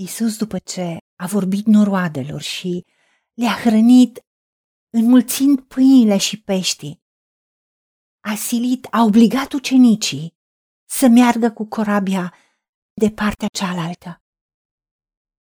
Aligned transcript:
Isus, 0.00 0.36
după 0.36 0.58
ce 0.58 0.96
a 1.16 1.26
vorbit 1.26 1.66
noroadelor 1.66 2.40
și 2.40 2.84
le-a 3.32 3.52
hrănit 3.52 4.20
înmulțind 4.90 5.60
pâinile 5.60 6.16
și 6.16 6.42
peștii, 6.42 7.02
a 8.20 8.34
silit, 8.34 8.86
a 8.90 9.02
obligat 9.02 9.52
ucenicii 9.52 10.34
să 10.88 11.08
meargă 11.08 11.50
cu 11.50 11.66
corabia 11.66 12.34
de 12.92 13.10
partea 13.10 13.48
cealaltă. 13.52 14.22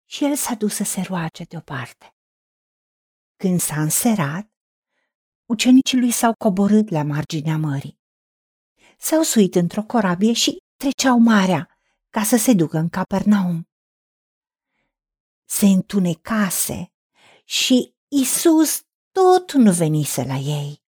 Și 0.05 0.25
el 0.25 0.35
s-a 0.37 0.55
dus 0.55 0.75
să 0.75 0.85
se 0.85 1.01
roage 1.01 1.45
deoparte. 1.45 2.15
Când 3.37 3.61
s-a 3.61 3.81
înserat, 3.81 4.51
ucenicii 5.45 5.99
lui 5.99 6.11
s-au 6.11 6.35
coborât 6.39 6.89
la 6.89 7.03
marginea 7.03 7.57
mării. 7.57 8.01
S-au 8.99 9.23
suit 9.23 9.55
într-o 9.55 9.83
corabie 9.83 10.33
și 10.33 10.59
treceau 10.77 11.19
marea 11.19 11.79
ca 12.11 12.23
să 12.23 12.37
se 12.37 12.53
ducă 12.53 12.79
în 12.79 12.89
Capernaum. 12.89 13.67
Se 15.59 15.67
întunecase 15.67 16.93
și 17.45 17.95
Isus 18.09 18.83
tot 19.11 19.53
nu 19.53 19.73
venise 19.73 20.23
la 20.25 20.35
ei. 20.35 20.83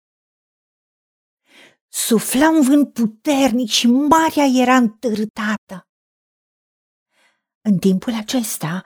Sufla 1.87 2.49
un 2.49 2.61
vânt 2.61 2.93
puternic 2.93 3.70
și 3.70 3.87
marea 3.87 4.45
era 4.61 4.75
întârtată. 4.75 5.87
În 7.61 7.77
timpul 7.77 8.13
acesta, 8.13 8.85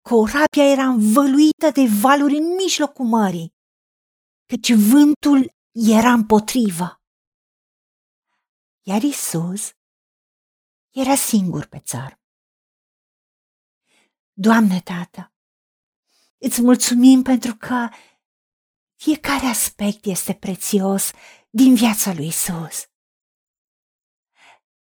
corabia 0.00 0.70
era 0.72 0.86
învăluită 0.88 1.70
de 1.72 1.86
valuri 2.00 2.36
în 2.36 2.54
mijlocul 2.54 3.06
mării, 3.06 3.54
căci 4.46 4.72
vântul 4.72 5.54
era 5.72 6.12
împotrivă. 6.12 7.00
Iar 8.82 9.02
Isus 9.02 9.70
era 10.90 11.14
singur 11.14 11.66
pe 11.66 11.78
țară. 11.78 12.20
Doamne, 14.38 14.80
Tată, 14.80 15.32
îți 16.38 16.62
mulțumim 16.62 17.22
pentru 17.22 17.56
că 17.56 17.88
fiecare 18.94 19.46
aspect 19.46 20.04
este 20.04 20.34
prețios 20.34 21.10
din 21.50 21.74
viața 21.74 22.12
lui 22.12 22.26
Isus. 22.26 22.90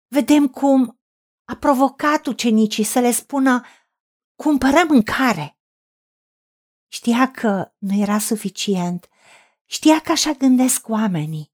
Vedem 0.08 0.48
cum 0.48 1.00
a 1.46 1.56
provocat 1.56 2.26
ucenicii 2.26 2.84
să 2.84 3.00
le 3.00 3.12
spună 3.12 3.66
cumpărăm 4.36 4.88
mâncare. 4.88 5.60
Știa 6.88 7.32
că 7.32 7.74
nu 7.78 7.94
era 8.02 8.20
suficient, 8.20 9.08
știa 9.66 10.00
că 10.02 10.12
așa 10.12 10.32
gândesc 10.32 10.88
oamenii. 10.88 11.54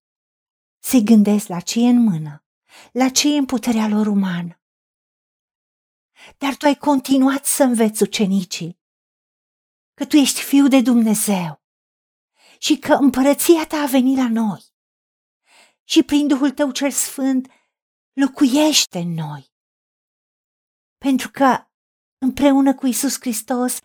Se 0.79 1.01
gândesc 1.01 1.47
la 1.47 1.59
ce 1.59 1.79
e 1.79 1.89
în 1.89 2.03
mână, 2.03 2.45
la 2.91 3.09
ce 3.09 3.33
e 3.33 3.37
în 3.37 3.45
puterea 3.45 3.87
lor 3.87 4.07
umană. 4.07 4.60
Dar 6.37 6.55
tu 6.55 6.65
ai 6.65 6.75
continuat 6.75 7.45
să 7.45 7.63
înveți 7.63 8.03
ucenicii 8.03 8.79
că 9.93 10.05
tu 10.05 10.15
ești 10.15 10.41
fiul 10.41 10.69
de 10.69 10.81
Dumnezeu 10.81 11.63
și 12.59 12.77
că 12.77 12.93
împărăția 12.93 13.67
ta 13.67 13.77
a 13.77 13.85
venit 13.85 14.17
la 14.17 14.29
noi 14.29 14.73
și 15.83 16.03
prin 16.03 16.27
Duhul 16.27 16.51
tău 16.51 16.71
cel 16.71 16.91
sfânt 16.91 17.51
locuiește 18.13 18.99
în 18.99 19.13
noi. 19.13 19.53
Pentru 20.97 21.31
că 21.31 21.65
împreună 22.17 22.75
cu 22.75 22.87
Isus 22.87 23.19
Hristos 23.19 23.79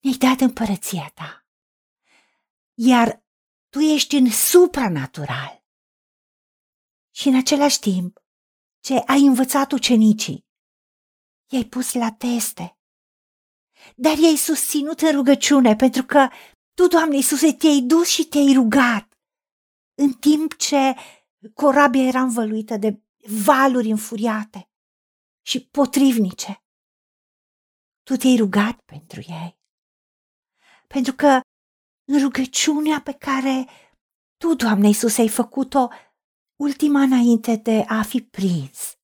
ne-ai 0.00 0.16
dat 0.16 0.40
împărăția 0.40 1.10
ta. 1.14 1.46
Iar 2.74 3.24
tu 3.68 3.78
ești 3.78 4.16
în 4.16 4.30
supranatural. 4.30 5.64
Și 7.10 7.28
în 7.28 7.36
același 7.36 7.78
timp, 7.78 8.18
ce 8.80 8.94
ai 8.94 9.20
învățat 9.20 9.72
ucenicii, 9.72 10.46
i-ai 11.54 11.64
pus 11.64 11.92
la 11.92 12.12
teste. 12.12 12.78
Dar 13.96 14.16
i-ai 14.18 14.36
susținut 14.36 15.00
în 15.00 15.12
rugăciune 15.12 15.76
pentru 15.76 16.04
că 16.04 16.28
tu, 16.74 16.86
Doamne 16.86 17.16
Iisuse, 17.16 17.52
te-ai 17.52 17.80
dus 17.80 18.08
și 18.08 18.24
te-ai 18.24 18.52
rugat 18.54 19.18
în 19.94 20.12
timp 20.12 20.56
ce 20.56 20.94
corabia 21.54 22.02
era 22.02 22.20
învăluită 22.20 22.76
de 22.76 23.02
valuri 23.44 23.90
înfuriate 23.90 24.70
și 25.46 25.66
potrivnice. 25.66 26.64
Tu 28.02 28.16
te-ai 28.16 28.36
rugat 28.36 28.80
pentru 28.80 29.20
ei. 29.20 29.58
Pentru 30.86 31.12
că 31.14 31.40
în 32.04 32.20
rugăciunea 32.20 33.00
pe 33.00 33.12
care 33.12 33.68
tu, 34.36 34.54
Doamne 34.54 34.86
Iisus, 34.86 35.18
ai 35.18 35.28
făcut-o 35.28 35.88
ultima 36.56 37.00
înainte 37.00 37.56
de 37.56 37.84
a 37.88 38.02
fi 38.02 38.20
prins, 38.22 38.98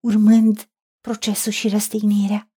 urmând 0.00 0.70
procesul 1.08 1.52
și 1.52 1.68
răstignirea. 1.68 2.50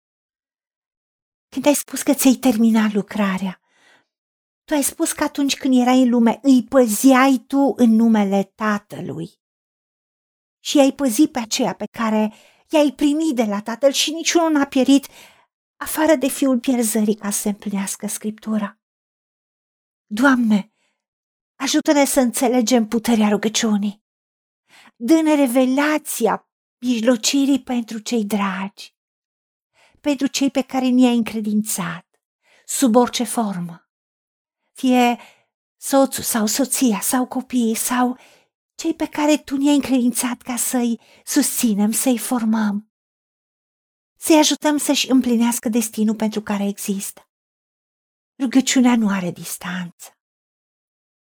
Când 1.49 1.65
ai 1.65 1.73
spus 1.73 2.01
că 2.01 2.13
ți-ai 2.13 2.33
terminat 2.33 2.91
lucrarea, 2.91 3.61
tu 4.63 4.73
ai 4.73 4.83
spus 4.83 5.11
că 5.11 5.23
atunci 5.23 5.57
când 5.57 5.79
erai 5.81 6.01
în 6.01 6.09
lume, 6.09 6.39
îi 6.41 6.63
păzeai 6.63 7.43
tu 7.47 7.73
în 7.75 7.89
numele 7.89 8.43
Tatălui. 8.43 9.29
Și 10.59 10.79
ai 10.79 10.91
păzit 10.91 11.31
pe 11.31 11.39
aceea 11.39 11.73
pe 11.73 11.85
care 11.97 12.33
i-ai 12.69 12.91
primit 12.91 13.35
de 13.35 13.43
la 13.43 13.61
Tatăl 13.61 13.91
și 13.91 14.11
niciunul 14.11 14.51
n-a 14.51 14.65
pierit, 14.65 15.07
afară 15.75 16.15
de 16.15 16.27
fiul 16.27 16.59
pierzării 16.59 17.15
ca 17.15 17.29
să 17.29 17.39
se 17.39 17.49
împlinească 17.49 18.07
Scriptura. 18.07 18.79
Doamne, 20.05 20.73
ajută-ne 21.55 22.05
să 22.05 22.19
înțelegem 22.19 22.87
puterea 22.87 23.29
rugăciunii. 23.29 24.03
Dă-ne 24.95 25.35
revelația 25.35 26.48
mijlocirii 26.79 27.63
pentru 27.63 27.99
cei 27.99 28.25
dragi, 28.25 28.95
pentru 30.01 30.27
cei 30.27 30.51
pe 30.51 30.61
care 30.61 30.85
ni-ai 30.85 31.15
încredințat, 31.15 32.05
sub 32.65 32.95
orice 32.95 33.23
formă 33.23 33.89
fie 34.79 35.19
soțul 35.77 36.23
sau 36.23 36.45
soția 36.45 36.99
sau 36.99 37.27
copiii 37.27 37.75
sau 37.75 38.17
cei 38.75 38.93
pe 38.93 39.07
care 39.07 39.37
tu 39.37 39.57
ne-ai 39.57 39.75
încredințat 39.75 40.41
ca 40.41 40.55
să-i 40.55 40.99
susținem, 41.25 41.91
să-i 41.91 42.17
formăm, 42.17 42.91
să-i 44.19 44.37
ajutăm 44.37 44.77
să-și 44.77 45.11
împlinească 45.11 45.69
destinul 45.69 46.15
pentru 46.15 46.41
care 46.41 46.67
există. 46.67 47.29
Rugăciunea 48.41 48.95
nu 48.95 49.09
are 49.09 49.31
distanță. 49.31 50.17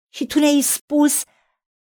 Și 0.09 0.25
tu 0.25 0.39
ne-ai 0.39 0.61
spus 0.61 1.23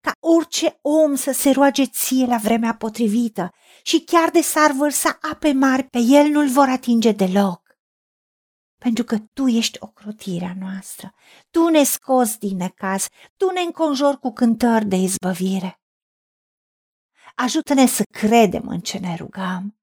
ca 0.04 0.12
orice 0.20 0.80
om 0.82 1.16
să 1.16 1.32
se 1.32 1.52
roage 1.52 1.86
ție 1.86 2.26
la 2.26 2.38
vremea 2.38 2.76
potrivită 2.76 3.54
și 3.84 4.04
chiar 4.04 4.30
de 4.30 4.42
s-ar 4.42 4.72
vărsa 4.72 5.18
ape 5.32 5.52
mari, 5.52 5.84
pe 5.84 6.00
el 6.00 6.28
nu-l 6.28 6.50
vor 6.50 6.70
atinge 6.70 7.12
deloc 7.12 7.64
pentru 8.84 9.04
că 9.04 9.18
Tu 9.34 9.48
ești 9.48 9.78
ocrotirea 9.80 10.56
noastră. 10.60 11.14
Tu 11.50 11.68
ne 11.68 11.84
scoți 11.84 12.40
din 12.40 12.58
necaz, 12.58 13.08
Tu 13.38 13.50
ne 13.50 13.62
înconjori 13.62 14.20
cu 14.20 14.32
cântări 14.32 14.86
de 14.86 14.96
izbăvire. 14.96 15.82
Ajută-ne 17.36 17.86
să 17.86 18.04
credem 18.04 18.68
în 18.68 18.80
ce 18.80 18.98
ne 18.98 19.16
rugăm. 19.16 19.78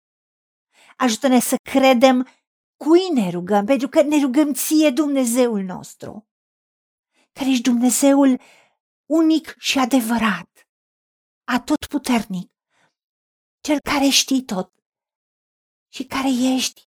Ajută-ne 0.97 1.41
să 1.41 1.57
credem 1.71 2.29
cui 2.77 3.09
ne 3.13 3.31
rugăm, 3.31 3.65
pentru 3.65 3.89
că 3.89 4.03
ne 4.03 4.21
rugăm 4.21 4.53
ție 4.53 4.91
Dumnezeul 4.91 5.63
nostru, 5.63 6.29
care 7.33 7.51
ești 7.51 7.63
Dumnezeul 7.63 8.41
unic 9.11 9.55
și 9.59 9.79
adevărat, 9.79 10.69
atotputernic, 11.45 12.53
cel 13.61 13.79
care 13.81 14.09
știi 14.09 14.45
tot 14.45 14.73
și 15.93 16.05
care 16.05 16.29
ești 16.55 16.89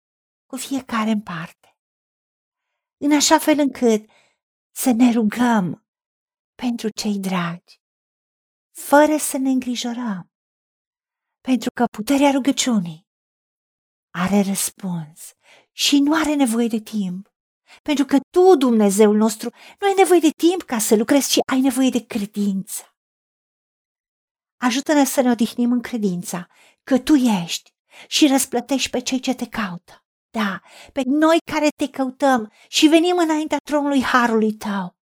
cu 0.46 0.56
fiecare 0.56 1.10
în 1.10 1.22
parte 1.22 1.58
în 3.00 3.12
așa 3.12 3.38
fel 3.38 3.58
încât 3.58 4.10
să 4.70 4.90
ne 4.90 5.12
rugăm 5.12 5.86
pentru 6.54 6.88
cei 6.88 7.18
dragi, 7.18 7.80
fără 8.70 9.16
să 9.16 9.36
ne 9.38 9.50
îngrijorăm, 9.50 10.32
pentru 11.40 11.70
că 11.70 11.84
puterea 11.84 12.30
rugăciunii 12.30 13.06
are 14.10 14.40
răspuns 14.40 15.32
și 15.72 15.98
nu 15.98 16.14
are 16.14 16.34
nevoie 16.34 16.68
de 16.68 16.80
timp. 16.80 17.32
Pentru 17.82 18.04
că 18.04 18.18
tu, 18.30 18.56
Dumnezeul 18.56 19.16
nostru, 19.16 19.50
nu 19.80 19.86
ai 19.86 19.94
nevoie 19.96 20.20
de 20.20 20.30
timp 20.36 20.62
ca 20.62 20.78
să 20.78 20.96
lucrezi, 20.96 21.28
ci 21.28 21.38
ai 21.52 21.60
nevoie 21.60 21.90
de 21.90 22.06
credință. 22.06 22.82
Ajută-ne 24.56 25.04
să 25.04 25.20
ne 25.20 25.30
odihnim 25.30 25.72
în 25.72 25.80
credința 25.80 26.48
că 26.82 26.98
tu 26.98 27.14
ești 27.14 27.70
și 28.06 28.26
răsplătești 28.26 28.90
pe 28.90 29.00
cei 29.00 29.20
ce 29.20 29.34
te 29.34 29.46
caută. 29.46 30.04
Da, 30.30 30.60
pe 30.92 31.02
noi 31.04 31.38
care 31.52 31.68
te 31.76 31.88
căutăm 31.88 32.52
și 32.68 32.86
venim 32.86 33.16
înaintea 33.16 33.58
tronului 33.64 34.02
harului 34.02 34.52
tău. 34.52 34.96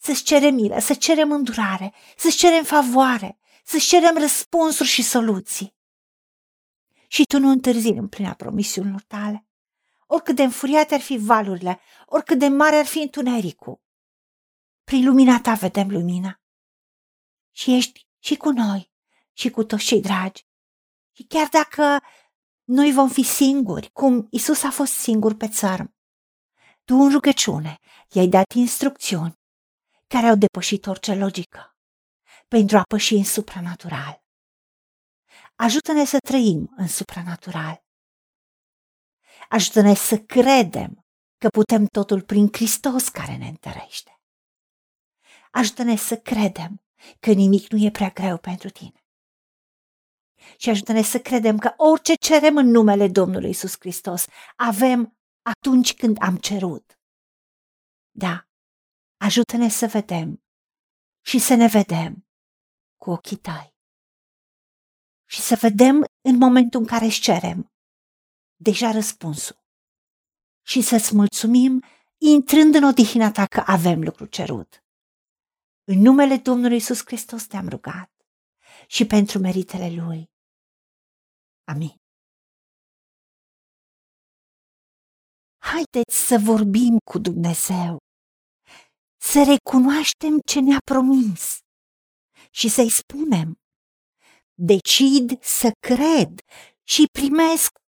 Să-ți 0.00 0.22
cerem 0.22 0.54
milă, 0.54 0.78
să 0.78 0.94
cerem 0.94 1.32
îndurare, 1.32 1.94
să-ți 2.16 2.36
cerem 2.36 2.64
favoare, 2.64 3.38
să-ți 3.64 3.86
cerem 3.86 4.18
răspunsuri 4.18 4.88
și 4.88 5.02
soluții. 5.02 5.74
Și 7.08 7.24
tu 7.24 7.38
nu 7.38 7.48
întârzi 7.48 7.88
în 7.88 8.08
plina 8.08 8.32
promisiunilor 8.32 9.02
tale. 9.02 9.46
Oricât 10.06 10.36
de 10.36 10.42
înfuriate 10.42 10.94
ar 10.94 11.00
fi 11.00 11.16
valurile, 11.16 11.80
oricât 12.06 12.38
de 12.38 12.48
mare 12.48 12.76
ar 12.76 12.86
fi 12.86 12.98
întunericul. 12.98 13.82
Prin 14.84 15.04
lumina 15.04 15.40
ta 15.40 15.54
vedem 15.54 15.90
lumina. 15.90 16.40
Și 17.50 17.74
ești 17.74 18.06
și 18.18 18.36
cu 18.36 18.50
noi, 18.50 18.92
și 19.32 19.50
cu 19.50 19.64
toți 19.64 19.84
cei 19.84 20.00
dragi. 20.00 20.46
Și 21.12 21.22
chiar 21.22 21.48
dacă 21.48 22.00
noi 22.64 22.92
vom 22.92 23.08
fi 23.08 23.22
singuri, 23.22 23.90
cum 23.92 24.26
Isus 24.30 24.62
a 24.62 24.70
fost 24.70 24.92
singur 24.92 25.34
pe 25.34 25.48
țărm. 25.48 25.94
Tu 26.84 26.94
în 26.94 27.10
rugăciune 27.10 27.78
i-ai 28.10 28.28
dat 28.28 28.52
instrucțiuni 28.52 29.38
care 30.06 30.26
au 30.26 30.36
depășit 30.36 30.86
orice 30.86 31.14
logică 31.14 31.76
pentru 32.48 32.76
a 32.76 32.82
păși 32.82 33.14
în 33.14 33.24
supranatural. 33.24 34.24
Ajută-ne 35.56 36.04
să 36.04 36.18
trăim 36.18 36.74
în 36.76 36.88
supranatural. 36.88 37.83
Ajută-ne 39.56 39.94
să 39.94 40.18
credem 40.18 41.06
că 41.38 41.48
putem 41.48 41.86
totul 41.86 42.22
prin 42.22 42.48
Hristos 42.52 43.08
care 43.08 43.36
ne 43.36 43.46
întărește. 43.46 44.20
Ajută-ne 45.50 45.96
să 45.96 46.16
credem 46.16 46.84
că 47.20 47.32
nimic 47.32 47.70
nu 47.70 47.84
e 47.84 47.90
prea 47.90 48.08
greu 48.08 48.38
pentru 48.38 48.68
tine. 48.68 49.04
Și 50.56 50.70
ajută-ne 50.70 51.02
să 51.02 51.20
credem 51.20 51.58
că 51.58 51.74
orice 51.76 52.14
cerem 52.14 52.56
în 52.56 52.66
numele 52.66 53.08
Domnului 53.08 53.50
Isus 53.50 53.74
Hristos, 53.78 54.26
avem 54.56 55.18
atunci 55.42 55.94
când 55.94 56.16
am 56.20 56.36
cerut. 56.36 56.98
Da, 58.10 58.48
ajută-ne 59.16 59.68
să 59.68 59.86
vedem 59.86 60.42
și 61.20 61.38
să 61.38 61.54
ne 61.54 61.66
vedem 61.66 62.26
cu 62.96 63.10
ochii 63.10 63.36
tăi. 63.36 63.74
Și 65.24 65.40
să 65.40 65.58
vedem 65.60 66.04
în 66.28 66.36
momentul 66.38 66.80
în 66.80 66.86
care 66.86 67.04
îți 67.04 67.20
cerem 67.20 67.73
deja 68.56 68.90
răspunsul. 68.90 69.56
Și 70.66 70.80
să-ți 70.80 71.14
mulțumim 71.14 71.82
intrând 72.18 72.74
în 72.74 72.84
odihina 72.84 73.30
ta 73.30 73.46
că 73.46 73.62
avem 73.66 74.02
lucru 74.02 74.26
cerut. 74.26 74.84
În 75.84 75.98
numele 75.98 76.36
Domnului 76.36 76.76
Isus 76.76 77.00
Hristos 77.04 77.46
te-am 77.46 77.68
rugat 77.68 78.10
și 78.86 79.06
pentru 79.06 79.38
meritele 79.38 79.90
Lui. 80.02 80.30
Amin. 81.64 81.96
Haideți 85.58 86.26
să 86.26 86.38
vorbim 86.38 86.98
cu 87.10 87.18
Dumnezeu, 87.18 87.98
să 89.20 89.44
recunoaștem 89.52 90.38
ce 90.46 90.60
ne-a 90.60 90.78
promis 90.84 91.58
și 92.50 92.68
să-i 92.68 92.90
spunem, 92.90 93.54
decid 94.54 95.42
să 95.42 95.70
cred 95.86 96.40
și 96.82 97.04
primesc 97.18 97.70